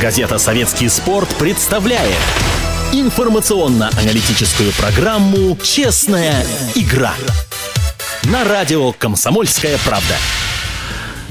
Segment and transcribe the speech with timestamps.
[0.00, 2.18] Газета «Советский спорт» представляет
[2.92, 7.14] информационно-аналитическую программу «Честная игра»
[8.24, 10.14] на радио «Комсомольская правда».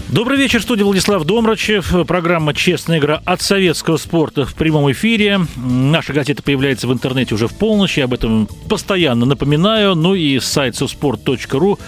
[0.10, 1.94] Добрый вечер, студия Владислав Домрачев.
[2.08, 5.42] Программа «Честная игра» от советского спорта в прямом эфире.
[5.56, 9.94] Наша газета появляется в интернете уже в полночь, я об этом постоянно напоминаю.
[9.94, 11.80] Ну и сайт sosport.ru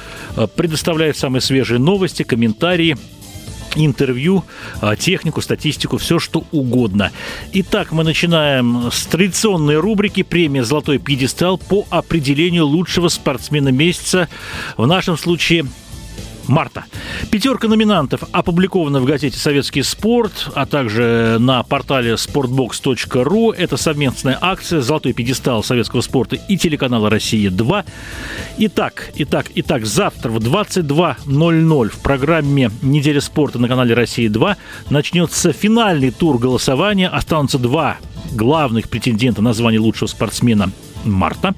[0.55, 2.97] предоставляет самые свежие новости, комментарии,
[3.75, 4.43] интервью,
[4.81, 7.11] а, технику, статистику, все что угодно.
[7.53, 14.29] Итак, мы начинаем с традиционной рубрики «Премия «Золотой пьедестал» по определению лучшего спортсмена месяца.
[14.77, 15.65] В нашем случае
[16.47, 16.85] марта.
[17.31, 23.53] Пятерка номинантов опубликована в газете «Советский спорт», а также на портале sportbox.ru.
[23.53, 27.85] Это совместная акция «Золотой пьедестал советского спорта» и телеканала «Россия-2».
[28.59, 34.55] Итак, итак, итак, завтра в 22.00 в программе «Неделя спорта» на канале «Россия-2»
[34.89, 37.07] начнется финальный тур голосования.
[37.09, 37.97] Останутся два
[38.31, 40.71] главных претендента на звание лучшего спортсмена
[41.11, 41.55] марта.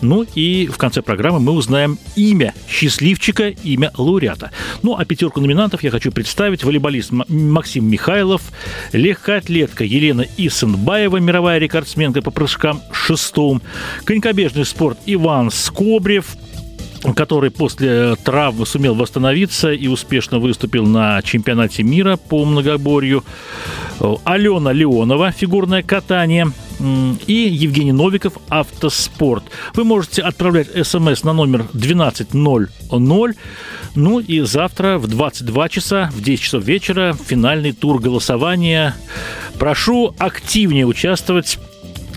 [0.00, 4.50] Ну и в конце программы мы узнаем имя счастливчика, имя лауреата.
[4.82, 6.64] Ну а пятерку номинантов я хочу представить.
[6.64, 8.42] Волейболист Максим Михайлов,
[8.92, 13.62] легкоатлетка Елена Исенбаева, мировая рекордсменка по прыжкам шестом,
[14.04, 16.36] конькобежный спорт Иван Скобрев–
[17.14, 23.24] который после травмы сумел восстановиться и успешно выступил на чемпионате мира по многоборью.
[24.24, 26.52] Алена Леонова, фигурное катание,
[27.26, 29.44] и Евгений Новиков, автоспорт.
[29.74, 33.36] Вы можете отправлять смс на номер 1200.
[33.94, 38.94] Ну и завтра в 22 часа, в 10 часов вечера, финальный тур голосования.
[39.58, 41.58] Прошу активнее участвовать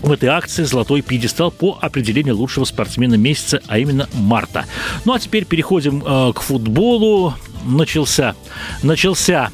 [0.02, 4.66] в этой акции «Золотой пьедестал» по определению лучшего спортсмена месяца, а именно марта.
[5.04, 7.34] Ну а теперь переходим э, к футболу.
[7.64, 8.34] Начался,
[8.82, 9.50] начался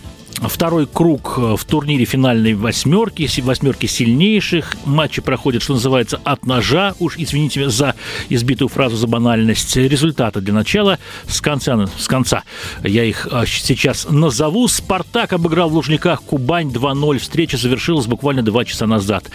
[0.49, 4.77] второй круг э, в турнире финальной восьмерки, восьмерки сильнейших.
[4.85, 6.95] Матчи проходят, что называется, от ножа.
[6.99, 7.95] Уж извините за
[8.29, 9.77] избитую фразу за банальность.
[9.77, 12.43] Результаты для начала с конца, с конца
[12.83, 14.69] я их э, сейчас назову.
[14.69, 17.19] «Спартак» обыграл в Лужниках Кубань 2-0.
[17.19, 19.31] Встреча завершилась буквально два часа назад.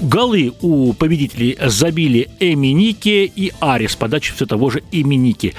[0.00, 3.96] Голы у победителей забили Эминики и Арис.
[3.96, 5.54] Подача все того же Эминики.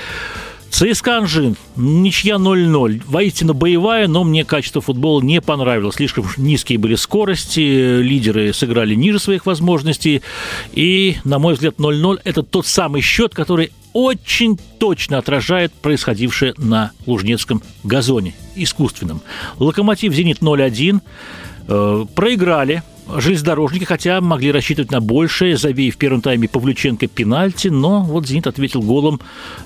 [0.75, 3.03] ЦСКА Анжин, ничья 0-0.
[3.08, 5.96] Воистину боевая, но мне качество футбола не понравилось.
[5.96, 10.22] Слишком низкие были скорости, лидеры сыграли ниже своих возможностей.
[10.74, 16.91] И, на мой взгляд, 0-0– это тот самый счет, который очень точно отражает происходившее на
[17.06, 19.22] Лужнецком газоне, искусственном.
[19.59, 21.00] Локомотив «Зенит» 0-1.
[21.69, 28.01] Э, проиграли железнодорожники, хотя могли рассчитывать на большее, забей в первом тайме Павлюченко пенальти, но
[28.01, 29.19] вот «Зенит» ответил голом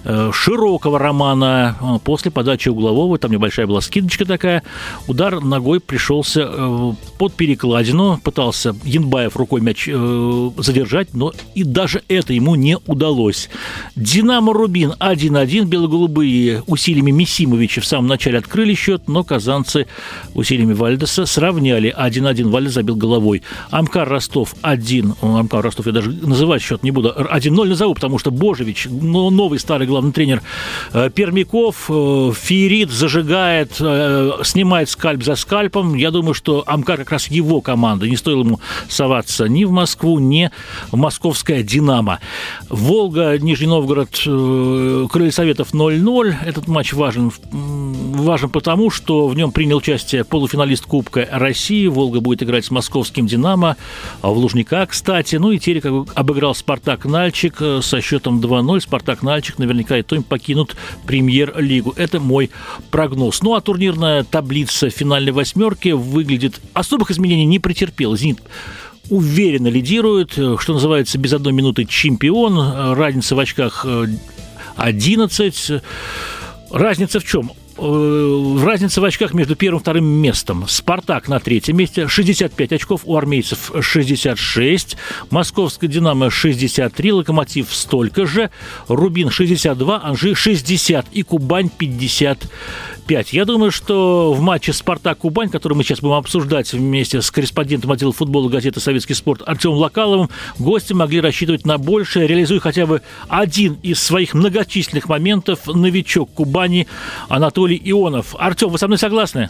[0.04, 1.78] э, широкого романа.
[1.82, 4.64] Э, после подачи углового, там небольшая была скидочка такая,
[5.08, 12.34] удар ногой пришелся э, под перекладину, пытался Янбаев рукой мяч задержать, но и даже это
[12.34, 13.50] ему не удалось.
[13.96, 19.88] «Динамо Рубин» 1-1, бело-голубые усилиями Мисимовича в самом начале открыли счет, но казанцы
[20.34, 21.94] усилиями Вальдеса сравняли.
[21.98, 23.44] 1-1, Вальдес забил головой головой.
[23.70, 25.16] Амкар Ростов 1.
[25.22, 27.10] Амкар Ростов я даже называть счет не буду.
[27.10, 30.42] 1-0 назову, потому что Божевич, новый старый главный тренер
[30.94, 35.96] э, Пермяков, э, феерит, зажигает, э, снимает скальп за скальпом.
[35.96, 38.08] Я думаю, что Амкар как раз его команда.
[38.08, 40.50] Не стоило ему соваться ни в Москву, ни
[40.92, 42.20] в московское «Динамо».
[42.70, 44.10] Волга, Нижний Новгород,
[45.12, 46.36] Крылья Советов 0-0.
[46.46, 51.88] Этот матч важен, важен потому, что в нем принял участие полуфиналист Кубка России.
[51.88, 53.78] Волга будет играть с московским московским «Динамо»,
[54.22, 55.36] а в Лужниках, кстати.
[55.36, 55.86] Ну и Терек
[56.16, 58.82] обыграл «Спартак Нальчик» э, со счетом 2-0.
[58.82, 60.76] «Спартак Нальчик» наверняка и то покинут
[61.06, 61.94] премьер-лигу.
[61.98, 62.50] Это мой
[62.92, 63.42] прогноз.
[63.42, 66.60] Ну а турнирная таблица финальной восьмерки выглядит...
[66.74, 68.16] Особых изменений не претерпел.
[68.16, 68.40] «Зенит»
[69.10, 72.58] уверенно лидирует, э, что называется, без одной минуты чемпион.
[72.60, 73.86] Э, разница в очках
[74.76, 75.82] 11.
[76.72, 77.52] Разница в чем?
[77.82, 80.66] Э, разница в очках между первым и вторым местом.
[80.68, 84.98] «Спартак» на третьем месте, 65 очков, у армейцев 66,
[85.30, 88.50] «Московская Динамо» 63, «Локомотив» столько же,
[88.90, 91.70] «Рубин» 62, «Анжи» 60 и «Кубань»
[93.10, 93.34] 55.
[93.34, 98.14] Я думаю, что в матче «Спартак-Кубань», который мы сейчас будем обсуждать вместе с корреспондентом отдела
[98.14, 100.30] футбола газеты «Советский спорт» Артемом Локаловым,
[100.60, 106.86] гости могли рассчитывать на большее, реализуя хотя бы один из своих многочисленных моментов новичок Кубани
[107.30, 108.36] Анатолий Ионов.
[108.38, 109.50] Артем, вы со мной согласны?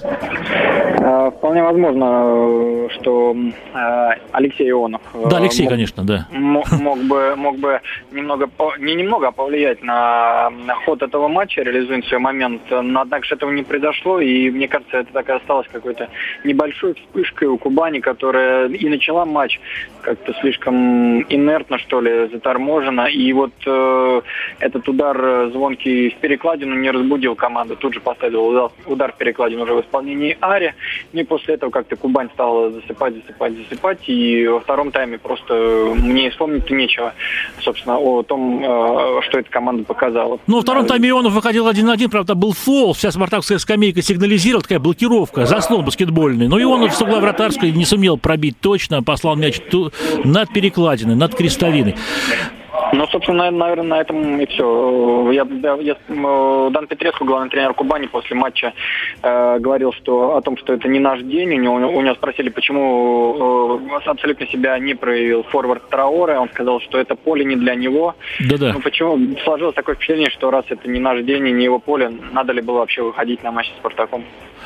[1.02, 3.34] Э, вполне возможно, что
[3.74, 5.02] э, Алексей Ионов...
[5.30, 6.28] Да, Алексей, мог, конечно, да.
[6.32, 6.68] Мог,
[7.04, 7.80] бы, мог бы
[8.12, 8.50] немного,
[8.80, 10.52] не немного, а повлиять на,
[10.86, 12.62] ход этого матча, реализуя свой момент.
[12.70, 16.10] Но, однако же этого не произошло, и мне кажется, это так и осталось какой-то
[16.44, 19.60] небольшой вспышкой у Кубани, которая и начала матч
[20.02, 23.08] как-то слишком инертно, что ли, заторможена.
[23.08, 24.22] И вот э,
[24.60, 27.78] этот удар звонкий в перекладину не разбудил команду.
[27.78, 30.74] Тут же последовал удар в перекладину уже в исполнении Ари.
[31.14, 34.00] И после этого как-то Кубань стала засыпать, засыпать, засыпать.
[34.08, 37.14] И во втором тайме просто мне вспомнить нечего,
[37.62, 40.40] собственно, о том, э, что эта команда показала.
[40.48, 42.94] Ну, во втором тайме Ионов выходил один на один, правда, был фол.
[42.94, 46.48] Вся спартакская скамейка сигнализировала, такая блокировка, заслон баскетбольный.
[46.48, 49.62] Но Ионов с угла вратарской не сумел пробить точно, послал мяч
[50.24, 51.96] над перекладиной, над крестовиной.
[52.94, 55.32] Ну, собственно, наверное, на этом и все.
[55.32, 55.48] Я,
[55.82, 55.98] я,
[56.70, 58.74] Дан Петреску, главный тренер Кубани, после матча
[59.22, 61.54] э, говорил что, о том, что это не наш день.
[61.54, 66.38] У него, у него спросили, почему э, абсолютно себя не проявил форвард Траоре.
[66.38, 68.16] Он сказал, что это поле не для него.
[68.40, 68.74] Да-да.
[68.74, 69.38] Ну, почему?
[69.44, 72.62] Сложилось такое впечатление, что раз это не наш день и не его поле, надо ли
[72.62, 74.24] было вообще выходить на матч с Спартаком?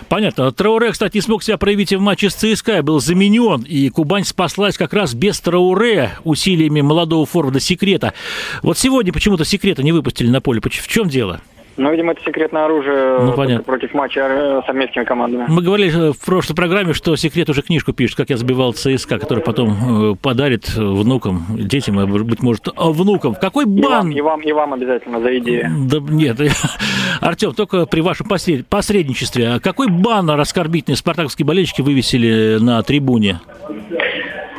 [0.10, 0.52] Понятно.
[0.52, 4.24] Трауре, кстати, не смог себя проявить и в матче с ЦСКА, был заменен, и Кубань
[4.24, 8.13] спаслась как раз без Трауре усилиями молодого форварда Секрета.
[8.62, 10.62] Вот сегодня почему-то Секрета не выпустили на поле.
[10.62, 11.42] В чем дело?
[11.76, 13.64] Ну, видимо, это секретное оружие ну, понятно.
[13.64, 15.46] против матча э, с армейскими командами.
[15.48, 19.44] Мы говорили в прошлой программе, что секрет уже книжку пишет, как я забивал ЦСКА, который
[19.44, 23.34] потом э, подарит внукам, детям, а быть может, внукам.
[23.34, 23.82] Какой бан?
[23.82, 25.68] И вам, и вам, и вам обязательно за идею.
[25.90, 26.38] Да нет,
[27.22, 29.54] Артем, только при вашем посредничестве.
[29.54, 33.40] А какой бан раскорбительный спартаковские болельщики вывесили на трибуне?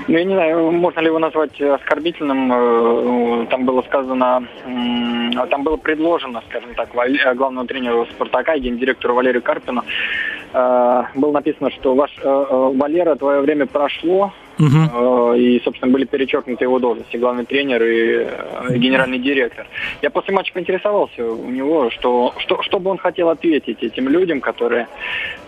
[0.06, 2.52] Ну, я не знаю, можно ли его назвать оскорбительным.
[2.52, 4.46] Э, там было сказано,
[5.50, 6.90] там было предложено, скажем так,
[7.36, 9.82] главному тренеру «Спартака» и гендиректору Валерию Карпину,
[10.52, 15.34] э, было написано, что ваш э, Валера, твое время прошло, Угу.
[15.34, 19.66] И, собственно, были перечеркнуты его должности, главный тренер и э, генеральный директор.
[20.00, 24.40] Я после матча поинтересовался у него, что, что, что бы он хотел ответить этим людям,
[24.40, 24.86] которые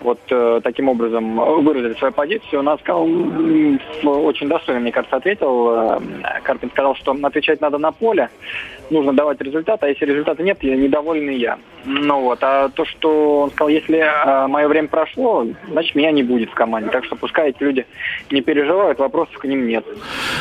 [0.00, 2.61] вот э, таким образом выразили свою позицию.
[2.67, 6.00] Он сказал, очень достойно, мне кажется, ответил.
[6.43, 8.29] Карпин сказал, что отвечать надо на поле,
[8.91, 11.58] нужно давать результат, а если результата нет, я недовольный я.
[11.85, 14.05] Ну вот, а то, что он сказал, если
[14.49, 16.91] мое время прошло, значит, меня не будет в команде.
[16.91, 17.87] Так что пускай эти люди
[18.31, 19.84] не переживают, возникает, вопросов к ним нет.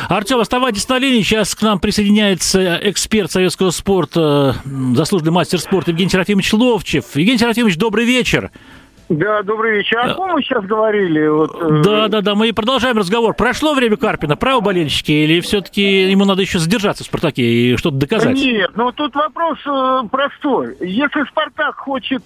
[0.08, 1.22] Артем, оставайтесь на линии.
[1.22, 4.56] Сейчас к нам присоединяется эксперт советского спорта,
[4.94, 7.04] заслуженный мастер спорта Евгений Серафимович Ловчев.
[7.14, 8.50] Евгений Серафимович, добрый вечер.
[9.08, 10.00] Да, добрый вечер.
[10.00, 11.28] О ком мы сейчас говорили?
[11.28, 13.34] Вот, э, да, да, да, мы продолжаем разговор.
[13.34, 17.98] Прошло время Карпина, право болельщики, или все-таки ему надо еще задержаться в «Спартаке» и что-то
[17.98, 18.34] доказать?
[18.34, 20.76] Нет, ну тут вопрос э, простой.
[20.80, 22.20] Если «Спартак» хочет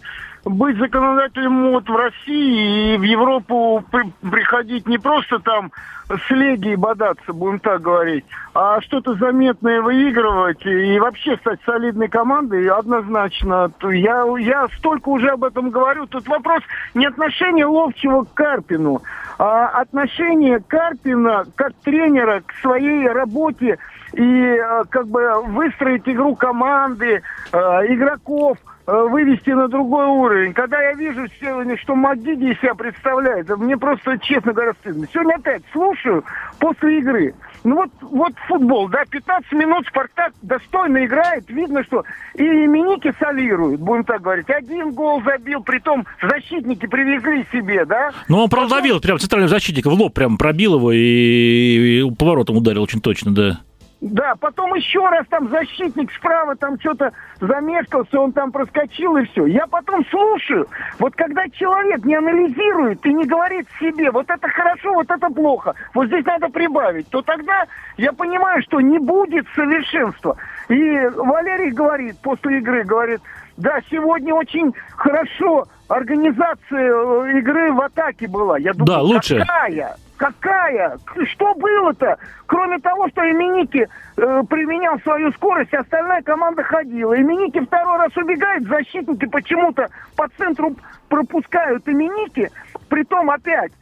[0.44, 5.70] быть законодателем мод в России и в Европу при, приходить не просто там
[6.08, 12.68] с легией бодаться, будем так говорить, а что-то заметное выигрывать и вообще стать солидной командой,
[12.68, 13.70] однозначно.
[13.82, 16.06] Я, я столько уже об этом говорю.
[16.06, 16.62] Тут вопрос
[16.94, 19.02] не отношения Ловчего к Карпину,
[19.38, 23.78] а отношение Карпина как тренера к своей работе
[24.12, 27.22] и э, как бы выстроить игру команды,
[27.52, 28.58] э, игроков–
[28.90, 30.52] вывести на другой уровень.
[30.52, 35.06] Когда я вижу сегодня, что Магиди из себя представляет, мне просто, честно говоря, стыдно.
[35.12, 36.24] Сегодня опять слушаю
[36.58, 37.34] после игры.
[37.62, 41.48] Ну вот, вот футбол, да, 15 минут Спартак достойно играет.
[41.48, 42.04] Видно, что
[42.34, 44.48] и именики солируют, будем так говорить.
[44.48, 48.10] Один гол забил, при том защитники привезли себе, да.
[48.28, 52.82] Ну он продавил прям центрального защитника в лоб, прям пробил его и, и поворотом ударил
[52.82, 53.60] очень точно, да.
[54.00, 59.44] Да, потом еще раз там защитник справа там что-то замешкался, он там проскочил и все.
[59.44, 60.66] Я потом слушаю,
[60.98, 65.74] вот когда человек не анализирует и не говорит себе, вот это хорошо, вот это плохо,
[65.92, 67.64] вот здесь надо прибавить, то тогда
[67.98, 70.36] я понимаю, что не будет совершенства.
[70.70, 73.20] И Валерий говорит после игры, говорит,
[73.58, 78.58] да, сегодня очень хорошо организация э, игры в атаке была.
[78.58, 79.40] Я думаю, да, лучше.
[79.40, 79.96] какая?
[80.20, 80.98] Какая?
[81.32, 82.18] Что было-то?
[82.44, 87.18] Кроме того, что Именики э, применял свою скорость, остальная команда ходила.
[87.18, 90.76] Именики второй раз убегает, защитники почему-то по центру
[91.08, 92.50] пропускают Именики.
[92.90, 93.72] Притом опять,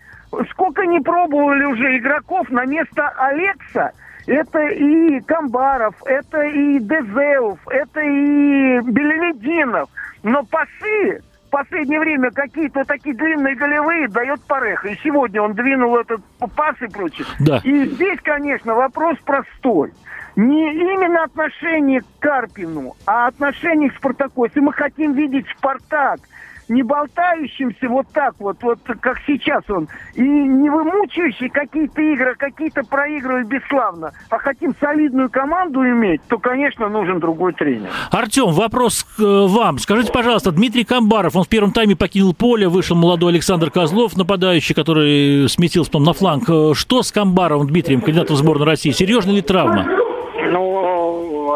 [0.50, 3.90] сколько не пробовали уже игроков на место Алекса,
[4.28, 9.90] это и Камбаров, это и Дезеев, это и Белевединов.
[10.22, 14.88] Но пасы в последнее время какие-то такие длинные голевые дает Пареха.
[14.88, 16.20] И сегодня он двинул этот
[16.54, 17.26] пас и прочее.
[17.40, 17.60] Да.
[17.64, 19.92] И здесь, конечно, вопрос простой.
[20.36, 24.44] Не именно отношение к Карпину, а отношение к Спартаку.
[24.44, 26.20] Если мы хотим видеть Спартак
[26.68, 32.82] не болтающимся вот так вот, вот как сейчас он, и не вымучивающий какие-то игры, какие-то
[32.82, 37.90] проигрывать бесславно, а хотим солидную команду иметь, то, конечно, нужен другой тренер.
[38.10, 39.78] Артем, вопрос к э, вам.
[39.78, 44.74] Скажите, пожалуйста, Дмитрий Камбаров, он в первом тайме покинул поле, вышел молодой Александр Козлов, нападающий,
[44.74, 46.48] который сместился потом на фланг.
[46.48, 48.90] Э, что с Камбаровым Дмитрием, кандидатом в сборную России?
[48.90, 50.07] Серьезная ли травма?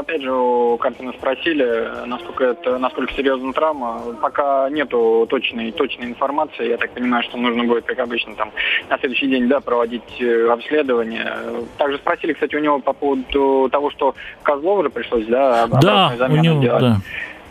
[0.03, 4.03] Опять же, у Карпина спросили, насколько это, насколько серьезна травма.
[4.21, 6.71] Пока нету точной, точной информации.
[6.71, 8.51] Я так понимаю, что нужно будет, как обычно, там
[8.91, 11.33] на следующий день, да, проводить э, обследование.
[11.79, 16.37] Также спросили, кстати, у него по поводу того, что Козлов уже пришлось, да, да, у
[16.37, 16.83] него, делать.
[16.83, 16.97] Да.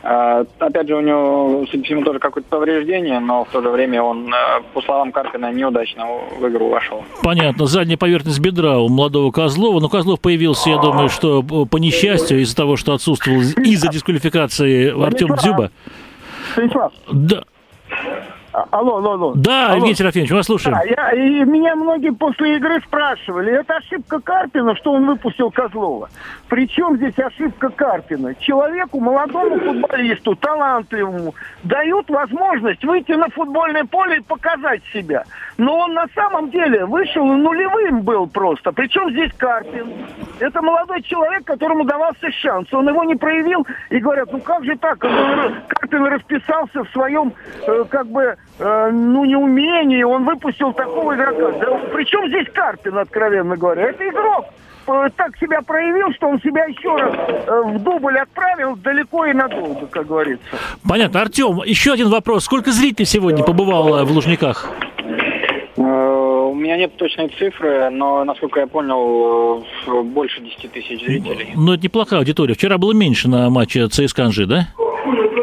[0.03, 3.70] А, опять же, у него, судя по всему, тоже какое-то повреждение, но в то же
[3.70, 6.05] время он, э, по словам Карпина, неудачно
[6.39, 7.03] в игру вошел.
[7.22, 7.67] Понятно.
[7.67, 9.79] Задняя поверхность бедра у молодого Козлова.
[9.79, 15.36] Но Козлов появился, я думаю, что по несчастью, из-за того, что отсутствовал из-за дисквалификации Артем
[15.36, 15.72] Дзюба.
[17.12, 17.43] Да.
[18.53, 19.34] А, алло, алло, алло.
[19.36, 19.75] Да, алло.
[19.77, 20.75] Евгений Серафимович, вас слушаем.
[20.75, 26.10] Да, я, и меня многие после игры спрашивали, это ошибка Карпина, что он выпустил Козлова.
[26.50, 28.36] Причем здесь ошибка Карпина?
[28.36, 35.24] Человеку, молодому футболисту, талантливому, дают возможность выйти на футбольное поле и показать себя.
[35.58, 38.72] Но он на самом деле вышел нулевым был просто.
[38.72, 39.93] Причем здесь Карпин.
[40.39, 42.67] Это молодой человек, которому давался шанс.
[42.74, 44.98] Он его не проявил и говорят, ну как же так?
[45.00, 47.34] Карпин расписался в своем,
[47.67, 50.03] э, как бы, э, ну, неумении.
[50.03, 51.51] Он выпустил такого игрока.
[51.60, 53.89] Да, причем здесь Карпин, откровенно говоря?
[53.89, 54.46] Это игрок
[54.88, 59.34] э, так себя проявил, что он себя еще раз э, в дубль отправил далеко и
[59.34, 60.46] надолго, как говорится.
[60.88, 61.22] Понятно.
[61.22, 62.46] Артем, еще один вопрос.
[62.46, 64.70] Сколько зрителей сегодня побывало в Лужниках?
[65.77, 69.65] У меня нет точной цифры, но, насколько я понял,
[70.03, 71.51] больше 10 тысяч зрителей.
[71.55, 72.53] Ну, это неплохая аудитория.
[72.53, 74.67] Вчера было меньше на матче ЦСКА Анжи, да?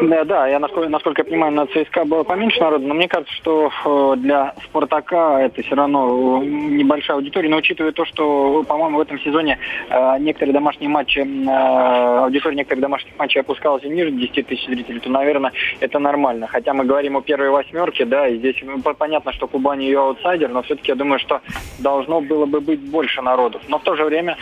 [0.08, 3.34] Да, да, я насколько, насколько я понимаю, на ЦСКА было поменьше народу, но мне кажется,
[3.34, 9.00] что э, для Спартака это все равно небольшая аудитория, но учитывая то, что, по-моему, в
[9.02, 9.58] этом сезоне
[9.90, 15.00] э, некоторые домашние матчи, э, аудитория некоторых домашних матчей опускалась и ниже 10 тысяч зрителей,
[15.00, 16.46] то, наверное, это нормально.
[16.46, 18.56] Хотя мы говорим о первой восьмерке, да, и здесь
[18.98, 21.42] понятно, что Кубань ее аутсайдер, но все-таки я думаю, что
[21.80, 23.60] должно было бы быть больше народу.
[23.68, 24.38] Но в то же время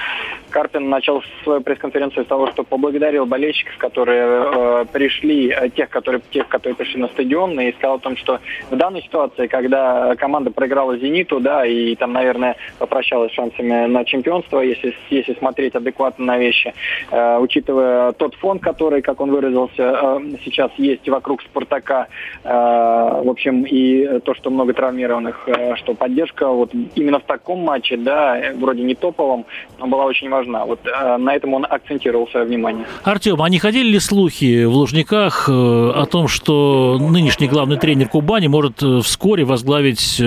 [0.51, 6.21] Карпин начал свою пресс-конференцию с того, что поблагодарил болельщиков, которые э, пришли, э, тех, которые,
[6.31, 10.51] тех, которые пришли на стадион, и сказал о том, что в данной ситуации, когда команда
[10.51, 16.39] проиграла «Зениту», да, и там, наверное, попрощалась шансами на чемпионство, если, если смотреть адекватно на
[16.39, 16.75] вещи,
[17.11, 22.09] э, учитывая тот фонд, который, как он выразился, э, сейчас есть вокруг «Спартака»,
[22.45, 27.61] э, в общем, и то, что много травмированных, э, что поддержка вот именно в таком
[27.61, 29.47] матче, да, вроде не топовом,
[29.79, 30.65] но была очень важна.
[30.65, 32.87] Вот э, на этом он акцентировал свое внимание.
[33.05, 38.09] Артем, а не ходили ли слухи в Лужниках э, о том, что нынешний главный тренер
[38.09, 40.21] Кубани может э, вскоре возглавить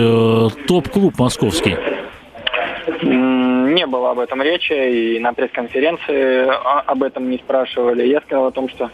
[0.68, 1.78] топ-клуб московский?
[3.02, 6.48] Не было об этом речи, и на пресс-конференции
[6.86, 8.08] об этом не спрашивали.
[8.08, 8.90] Я сказал о том, что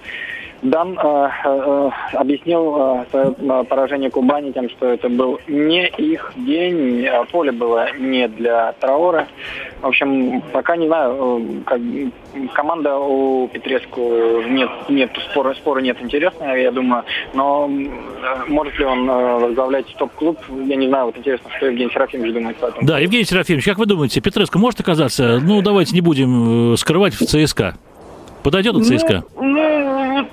[0.62, 7.06] Дан э, э, объяснил э, свое поражение Кубани тем, что это был не их день,
[7.08, 9.28] а поле было не для Траора.
[9.82, 11.82] В общем, пока не знаю, э, как,
[12.54, 18.86] команда у Петреску нет, нет спора, спора нет интересная, я думаю, но э, может ли
[18.86, 22.88] он э, возглавлять топ-клуб, я не знаю, вот интересно, что Евгений Серафимович думает по этому.
[22.88, 27.26] Да, Евгений Серафимович, как вы думаете, Петреску может оказаться, ну давайте не будем скрывать в
[27.26, 27.76] ЦСКА?
[28.46, 29.24] Подойдет ЦСКА?
[29.36, 29.55] Ну, ну,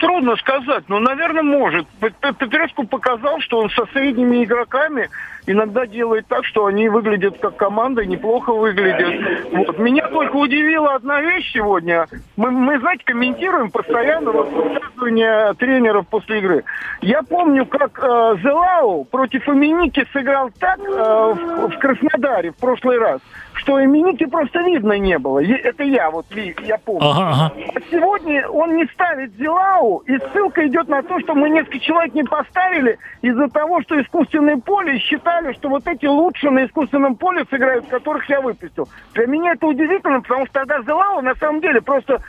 [0.02, 1.86] трудно сказать, но, наверное, может.
[2.00, 5.08] Петреску показал, что он со средними игроками
[5.46, 9.52] иногда делает так, что они выглядят как команда, неплохо выглядят.
[9.52, 9.78] Вот.
[9.78, 12.06] Меня только удивила одна вещь сегодня.
[12.36, 16.64] Мы, мы знаете, комментируем постоянно вот, высказывания тренеров после игры.
[17.00, 22.98] Я помню, как э, Зелау против Именики сыграл так э, в, в Краснодаре в прошлый
[22.98, 23.20] раз,
[23.62, 25.42] что Именики просто видно не было.
[25.42, 27.08] Это я, вот я помню.
[27.08, 27.52] Ага, ага.
[27.74, 32.14] А сегодня он не ставит Зелау, и ссылка идет на то, что мы несколько человек
[32.14, 37.44] не поставили из-за того, что искусственное поле считали, что вот эти лучше на искусственном поле
[37.50, 38.88] сыграют, которых я выпустил.
[39.14, 42.20] Для меня это удивительно, потому что тогда Зелава на самом деле просто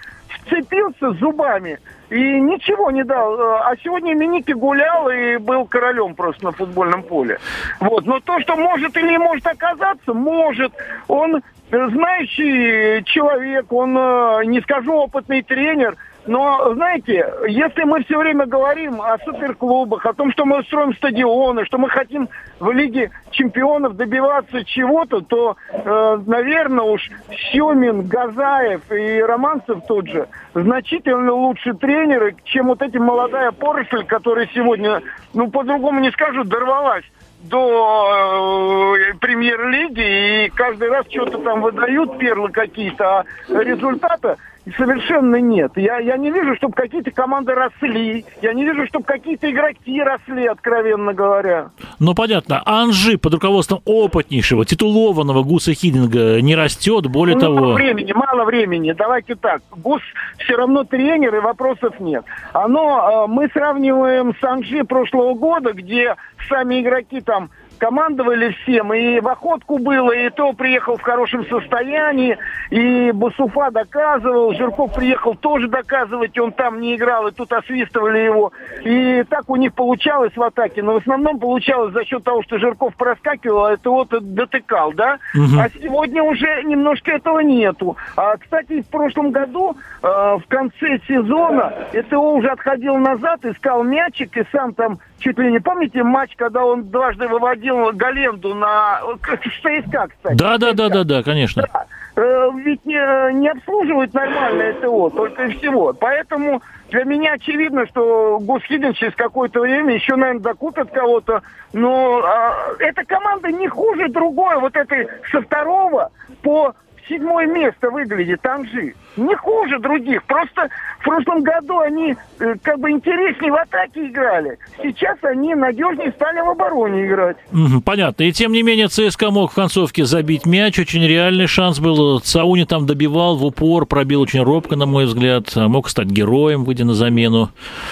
[0.42, 3.40] вцепился зубами и ничего не дал.
[3.40, 7.40] А сегодня Миники гулял и был королем просто на футбольном поле.
[7.80, 8.06] Вот.
[8.06, 10.74] Но то, что может или не может оказаться, может.
[11.08, 18.46] Он знающий человек, он, э, не скажу опытный тренер, Но, знаете, если мы все время
[18.46, 23.98] говорим о суперклубах, о том, что мы строим стадионы, что мы хотим в Лиге чемпионов
[23.98, 27.10] добиваться чего-то, то, э, наверное, уж
[27.52, 34.48] Семин, Газаев и Романцев тот же значительно лучше тренеры, чем вот эти молодая поросль, которая
[34.54, 35.02] сегодня,
[35.34, 37.06] ну, по-другому не скажу, дорвалась
[37.44, 44.38] до э, премьер-лиги, и каждый раз что-то там выдают перлы какие-то, а результата
[44.78, 45.72] совершенно нет.
[45.76, 50.46] Я, я не вижу, чтобы какие-то команды росли, я не вижу, чтобы какие-то игроки росли,
[50.46, 51.70] откровенно говоря.
[52.00, 52.62] Ну, понятно.
[52.66, 57.56] Анжи под руководством опытнейшего, титулованного Гуса Хидинга не растет, более ну, того...
[57.56, 58.94] Мало времени, мало времени.
[58.94, 59.62] Давайте так.
[59.72, 60.02] Гус
[60.38, 62.24] все равно тренер, и вопросов нет.
[62.54, 66.16] Оно, э, мы сравниваем с Анжи прошлого года, где
[66.48, 72.38] сами игроки там командовали всем, и в охотку было, и то приехал в хорошем состоянии,
[72.70, 78.52] и Басуфа доказывал, Жирков приехал тоже доказывать, он там не играл, и тут освистывали его.
[78.84, 82.58] И так у них получалось в атаке, но в основном получалось за счет того, что
[82.58, 85.20] Жирков проскакивал, а это вот дотыкал, да?
[85.36, 85.60] Угу.
[85.60, 87.98] А сегодня уже немножко этого нету.
[88.16, 94.38] А, кстати, в прошлом году, э, в конце сезона, ЭТО уже отходил назад, искал мячик,
[94.38, 100.08] и сам там чуть ли не помните матч, когда он дважды выводил Галенду на ЦСКА,
[100.10, 100.36] кстати.
[100.36, 101.64] Да, да, да, да, да, конечно.
[101.72, 101.86] Да.
[102.16, 105.94] Э, ведь не, не обслуживает нормально СТО, только и всего.
[105.94, 111.42] Поэтому для меня очевидно, что Гусхидин через какое-то время еще, наверное, докупит кого-то.
[111.72, 116.12] Но а, эта команда не хуже другой, вот этой со второго
[116.44, 116.76] по
[117.08, 118.94] седьмое место выглядит Танжи.
[119.18, 120.24] Не хуже других.
[120.24, 124.58] Просто в прошлом году они э, как бы интереснее в атаке играли.
[124.82, 127.38] Сейчас они надежнее стали в обороне играть.
[127.86, 128.24] Понятно.
[128.24, 130.80] И тем не менее ЦСКА мог в концовке забить мяч.
[130.80, 132.20] Очень реальный шанс был.
[132.20, 135.56] Цауни там добивал в упор, пробил очень робко, на мой взгляд.
[135.56, 137.50] Мог стать героем, выйдя на замену.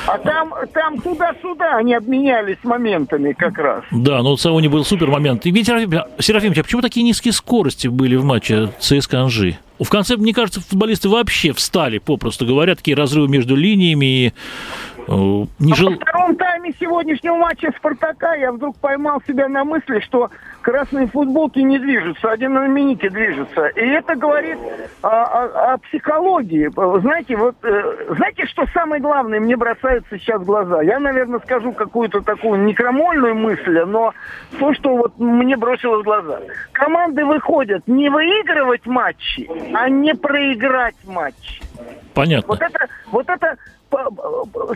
[0.07, 3.83] А там, там туда-сюда они обменялись моментами как раз.
[3.91, 5.45] Да, но у Цауни был супер момент.
[5.45, 9.57] И ведь, Серафимович, а почему такие низкие скорости были в матче ЦСКА Анжи?
[9.81, 14.33] В конце, мне кажется, футболисты вообще встали, попросту говоря, такие разрывы между линиями и
[15.07, 15.87] не жил...
[15.87, 20.29] а во втором тайме сегодняшнего матча Спартака я вдруг поймал себя на мысли, что
[20.61, 23.67] красные футболки не движутся, один на мините движется.
[23.67, 24.57] И это говорит
[25.01, 26.69] о, о, о психологии.
[27.01, 30.81] Знаете, вот э, знаете, что самое главное мне бросается сейчас в глаза?
[30.81, 34.13] Я, наверное, скажу какую-то такую некромольную мысль, но
[34.59, 36.39] то, что вот мне бросилось в глаза.
[36.71, 41.61] Команды выходят не выигрывать матчи, а не проиграть матчи.
[42.13, 42.47] Понятно.
[42.47, 43.57] Вот это, вот это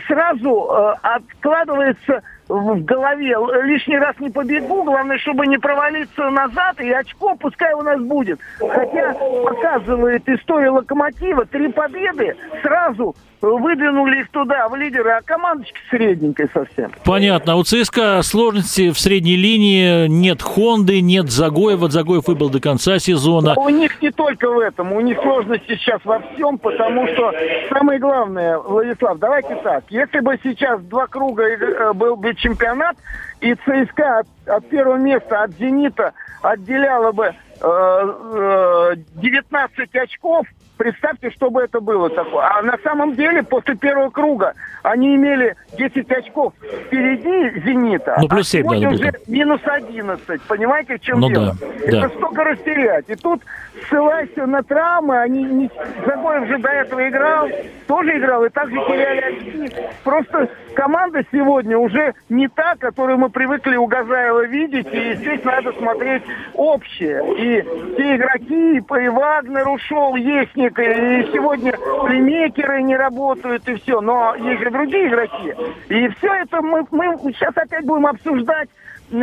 [0.06, 3.36] сразу э, откладывается в голове.
[3.64, 8.40] Лишний раз не побегу, главное, чтобы не провалиться назад, и очко пускай у нас будет.
[8.58, 16.48] Хотя показывает история Локомотива, три победы сразу выдвинули их туда, в лидеры, а командочка средненькая
[16.52, 16.90] совсем.
[17.04, 17.54] Понятно.
[17.54, 20.06] А у ЦСКА сложности в средней линии.
[20.08, 21.88] Нет Хонды, нет Загоева.
[21.90, 23.54] Загоев выбыл до конца сезона.
[23.56, 24.92] Но у них не только в этом.
[24.92, 27.32] У них сложности сейчас во всем, потому что
[27.68, 29.84] самое главное, Владислав, давайте так.
[29.90, 32.96] Если бы сейчас два круга э, был бы чемпионат,
[33.40, 40.46] и ЦСКА от, от первого места, от «Зенита» отделяло бы э, э, 19 очков,
[40.76, 42.44] Представьте, что бы это было такое.
[42.44, 46.52] А на самом деле, после первого круга они имели 10 очков
[46.86, 50.42] впереди «Зенита», ну, плюс 7 а сегодня уже минус 11.
[50.42, 51.56] Понимаете, в чем ну, дело?
[51.58, 52.08] Да, это да.
[52.10, 53.04] столько растерять.
[53.08, 53.42] И тут,
[53.88, 55.70] ссылаясь на травмы, они не...
[56.06, 57.48] Загоев же до этого играл,
[57.86, 59.76] тоже играл, и также теряли очки.
[60.04, 65.72] Просто команда сегодня уже не та, которую мы привыкли у Газаева видеть, и здесь надо
[65.72, 66.22] смотреть
[66.54, 67.22] общее.
[67.38, 67.62] И
[67.96, 74.00] те игроки, и Вагнер ушел, есть не Мельник, и сегодня плеймейкеры не работают, и все.
[74.00, 75.54] Но есть же другие игроки.
[75.88, 78.68] И все это мы, мы сейчас опять будем обсуждать
[79.10, 79.14] э,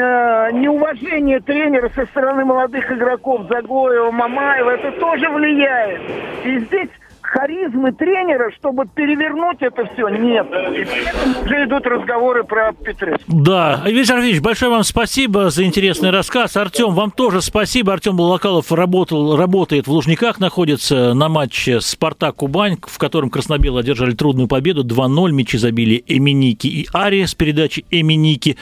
[0.53, 4.69] неуважение тренера со стороны молодых игроков Загоева, Мамаева.
[4.71, 6.01] Это тоже влияет.
[6.43, 6.89] И здесь
[7.33, 10.47] харизмы тренера, чтобы перевернуть это все, нет.
[10.51, 13.23] И уже идут разговоры про Петреску.
[13.27, 13.81] Да.
[13.85, 16.55] Виктор Ильич, большое вам спасибо за интересный рассказ.
[16.55, 17.93] Артем, вам тоже спасибо.
[17.93, 24.47] Артем Балакалов работал, работает в Лужниках, находится на матче «Спартак-Кубань», в котором краснобелы одержали трудную
[24.47, 24.83] победу.
[24.83, 25.31] 2-0.
[25.31, 28.57] Мячи забили Эминики и Ари с передачи Эминики.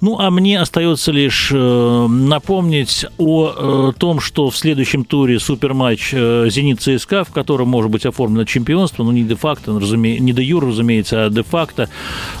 [0.00, 6.10] Ну, а мне остается лишь э, напомнить о э, том, что в следующем туре суперматч
[6.12, 10.18] э, «Зенит-ЦСКА», в котором, может быть, оформлено чемпионство, ну, не де-факто, разуме...
[10.18, 11.88] не де-юр, разумеется, а де-факто.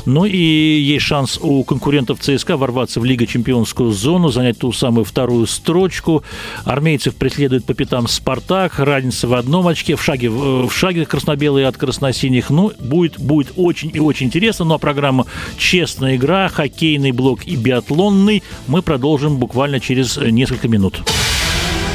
[0.06, 5.04] Ну, и есть шанс у конкурентов ЦСКА ворваться в Лига чемпионскую зону, занять ту самую
[5.04, 6.24] вторую строчку.
[6.64, 11.76] Армейцев преследует по пятам «Спартак», разница в одном очке, в шаге, в шаге красно-белые от
[11.76, 12.50] красно-синих.
[12.50, 14.64] Ну, будет, будет очень и очень интересно.
[14.64, 15.26] Ну, а программа
[15.58, 21.02] «Честная игра», хоккейный блок и биатлонный мы продолжим буквально через несколько минут.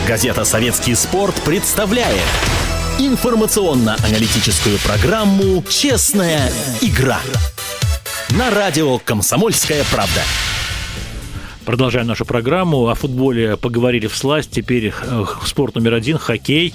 [0.07, 2.21] Газета «Советский спорт» представляет
[3.07, 7.19] информационно-аналитическую программу «Честная игра»
[8.29, 10.21] на радио «Комсомольская правда».
[11.65, 12.89] Продолжаем нашу программу.
[12.89, 14.51] О футболе поговорили в сласть.
[14.51, 16.73] Теперь э, спорт номер один– хоккей.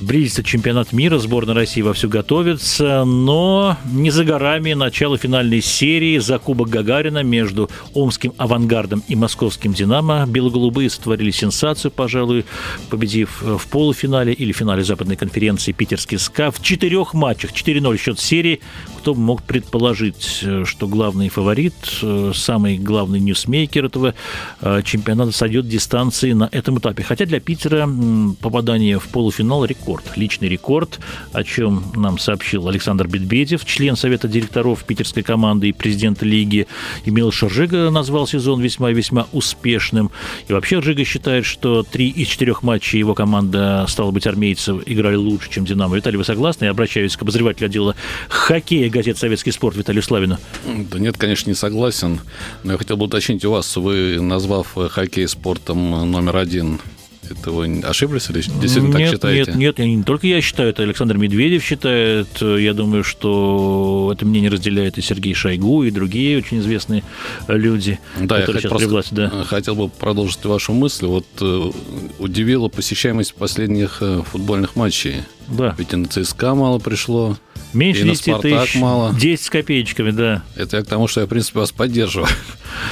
[0.00, 6.38] Близится чемпионат мира, сборная России вовсю готовится, но не за горами начало финальной серии за
[6.38, 10.24] Кубок Гагарина между Омским «Авангардом» и Московским «Динамо».
[10.26, 12.46] Белоголубые сотворили сенсацию, пожалуй,
[12.88, 17.52] победив в полуфинале или финале западной конференции питерский СКА в четырех матчах.
[17.52, 18.60] 4-0 счет серии.
[18.96, 21.74] Кто бы мог предположить, что главный фаворит,
[22.34, 24.14] самый главный ньюсмейкер этого
[24.60, 27.02] э, чемпионата сойдет с дистанции на этом этапе.
[27.02, 27.88] Хотя для Питера
[28.40, 31.00] попадание в полуфинал рекорд рекорд, личный рекорд,
[31.32, 36.66] о чем нам сообщил Александр Медведев, член Совета директоров питерской команды и президент лиги.
[37.04, 40.10] Э, Милош Ржига назвал сезон весьма-весьма успешным.
[40.48, 45.16] И вообще Ржига считает, что три из четырех матчей его команда, стало быть, армейцев, играли
[45.16, 45.96] лучше, чем «Динамо».
[45.96, 46.66] Виталий, вы согласны?
[46.66, 47.96] Я обращаюсь к обозревателю отдела
[48.28, 50.38] хоккея газет «Советский спорт» Виталию Славину.
[50.90, 52.20] Да нет, конечно, не согласен.
[52.62, 56.78] Но я хотел бы уточнить у вас, вы, назвав хоккей спортом номер один,
[57.30, 59.52] это вы ошиблись или действительно нет, так считаете?
[59.52, 62.28] Нет, нет, не только я считаю, это Александр Медведев считает.
[62.40, 67.02] Я думаю, что это мнение разделяет и Сергей Шойгу, и другие очень известные
[67.48, 69.14] люди, да, которые я сейчас власти.
[69.14, 69.44] Да.
[69.44, 71.06] хотел бы продолжить вашу мысль.
[71.06, 71.70] Вот э,
[72.18, 75.22] удивила посещаемость последних э, футбольных матчей.
[75.48, 75.74] Да.
[75.78, 77.36] Ведь и на ЦСКА мало пришло.
[77.72, 79.14] Меньше 10 тысяч, мало.
[79.14, 80.42] 10 с копеечками, да.
[80.56, 82.28] Это я к тому, что я, в принципе, вас поддерживаю.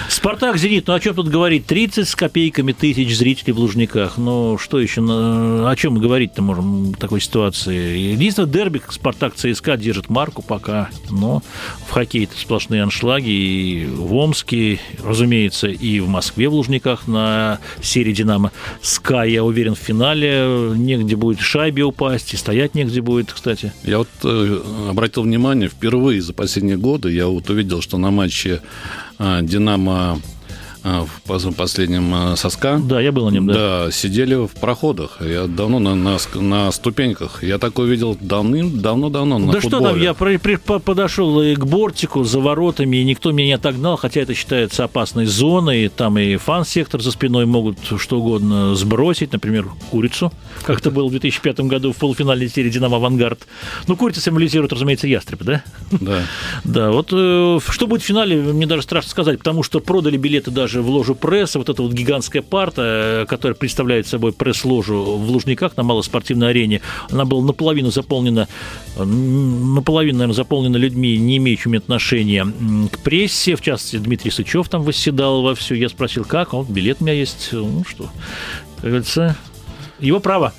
[0.08, 1.66] Спартак, Зенит, ну о чем тут говорить?
[1.66, 4.18] 30 с копейками тысяч зрителей в Лужниках.
[4.18, 8.12] Ну что еще, о чем мы говорить-то можем в такой ситуации?
[8.12, 11.42] Единственное, дерби Спартак ЦСКА держит марку пока, но
[11.86, 17.58] в хоккее это сплошные аншлаги и в Омске, разумеется, и в Москве в Лужниках на
[17.82, 23.32] серии Динамо СКА, я уверен, в финале негде будет шайбе упасть, и стоять негде будет,
[23.32, 23.72] кстати.
[23.84, 28.62] Я вот э, обратил внимание, впервые за последние годы я вот увидел, что на матче
[29.18, 30.20] а, «Динамо»
[30.82, 32.78] в последнем а, соска.
[32.78, 33.54] Да, я был на нем, да.
[33.86, 35.18] Да, сидели в проходах.
[35.20, 37.42] Я давно на, на, на ступеньках.
[37.42, 39.84] Я такой видел давным-давно-давно на Да футболе.
[39.84, 43.52] что там, я при, при, подошел и к бортику за воротами, и никто меня не
[43.54, 45.88] отогнал, хотя это считается опасной зоной.
[45.88, 51.10] Там и фан-сектор за спиной могут что угодно сбросить, например, курицу, как это было в
[51.10, 53.46] 2005 году в полуфинальной серии «Динамо Авангард».
[53.86, 55.62] Ну, курица символизирует, разумеется, ястреб, да?
[55.90, 56.22] Да.
[56.64, 60.50] Да, вот э, что будет в финале, мне даже страшно сказать, потому что продали билеты
[60.50, 65.16] даже даже в ложу пресса, вот эта вот гигантская парта, э, которая представляет собой пресс-ложу
[65.16, 68.48] в Лужниках на малоспортивной арене, она была наполовину заполнена,
[68.98, 72.46] наполовину, наверное, заполнена людьми, не имеющими отношения
[72.92, 75.74] к прессе, в частности, Дмитрий Сычев там восседал во все.
[75.74, 78.10] Я спросил, как, он, билет у меня есть, ну что,
[78.76, 79.36] как говорится,
[80.00, 80.52] его право.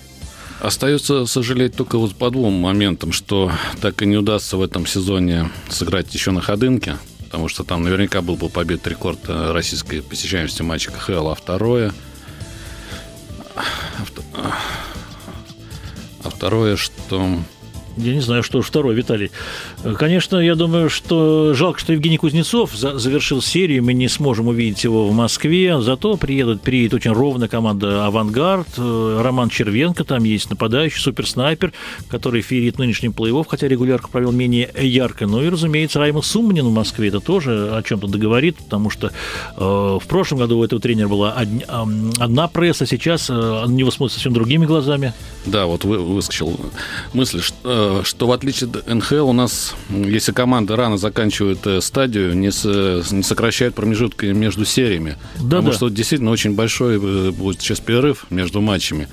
[0.59, 5.51] Остается сожалеть только вот по двум моментам, что так и не удастся в этом сезоне
[5.69, 6.97] сыграть еще на ходынке
[7.29, 11.93] потому что там наверняка был бы побед рекорд э, российской посещаемости матча КХЛ, а второе...
[16.23, 17.37] А второе, что
[17.99, 19.31] я не знаю, что второй, Виталий.
[19.97, 25.07] Конечно, я думаю, что жалко, что Евгений Кузнецов завершил серию, мы не сможем увидеть его
[25.07, 30.99] в Москве, зато приедут, приедет очень ровная команда «Авангард», э, Роман Червенко, там есть нападающий,
[30.99, 31.73] суперснайпер,
[32.09, 35.27] который ферит нынешним плей-офф, хотя регулярку провел менее ярко.
[35.27, 39.59] Ну и, разумеется, Райма Сумнин в Москве, это тоже о чем-то договорит, потому что э,
[39.59, 43.91] в прошлом году у этого тренера была од, э, одна пресса, сейчас э, на него
[43.91, 45.13] смотрят совсем другими глазами.
[45.45, 46.59] Да, вот вы, выскочил
[47.13, 52.35] мысль, что что в отличие от НХЛ у нас, если команда рано заканчивает э, стадию,
[52.35, 52.65] не, с,
[53.11, 55.15] не сокращает промежутки между сериями.
[55.35, 55.73] Да, потому да.
[55.73, 59.07] что действительно очень большой э, будет сейчас перерыв между матчами.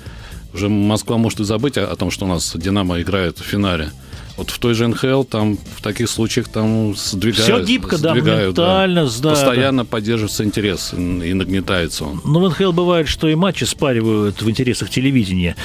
[0.53, 3.91] Уже Москва может и забыть о, о том, что у нас «Динамо» играет в финале.
[4.37, 7.43] Вот в той же НХЛ там в таких случаях там сдвигают.
[7.43, 9.07] Все гибко, да, моментально.
[9.21, 9.29] Да.
[9.31, 9.89] Постоянно да.
[9.89, 12.21] поддерживается интерес и нагнетается он.
[12.23, 15.55] Но в НХЛ бывает, что и матчи спаривают в интересах телевидения.